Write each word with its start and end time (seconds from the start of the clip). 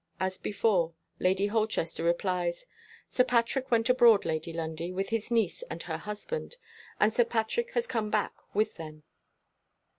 As 0.19 0.39
before, 0.39 0.95
Lady 1.19 1.45
Holchester 1.45 2.03
replies 2.03 2.65
"Sir 3.07 3.23
Patrick 3.23 3.69
went 3.69 3.87
abroad, 3.87 4.25
Lady 4.25 4.51
Lundie, 4.51 4.91
with 4.91 5.09
his 5.09 5.29
niece 5.29 5.61
and 5.69 5.83
her 5.83 5.97
husband; 5.97 6.55
and 6.99 7.13
Sir 7.13 7.23
Patrick 7.23 7.73
has 7.73 7.85
come 7.85 8.09
back 8.09 8.33
with 8.55 8.77
them." 8.77 9.03